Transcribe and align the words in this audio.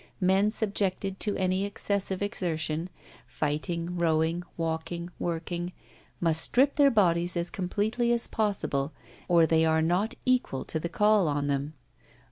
Men 0.19 0.49
subjected 0.49 1.19
to 1.19 1.35
any 1.37 1.63
excessive 1.63 2.23
exertion 2.23 2.89
fighting, 3.27 3.97
rowing, 3.99 4.41
walking, 4.57 5.11
working 5.19 5.73
must 6.19 6.41
strip 6.41 6.75
their 6.75 6.89
bodies 6.89 7.37
as 7.37 7.51
completely 7.51 8.11
as 8.11 8.25
possible, 8.27 8.93
or 9.27 9.45
they 9.45 9.63
are 9.63 9.83
nor 9.83 10.09
equal 10.25 10.63
to 10.65 10.79
the 10.79 10.89
call 10.89 11.27
on 11.27 11.45
them. 11.45 11.75